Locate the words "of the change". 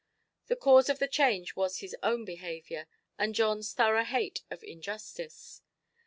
0.89-1.55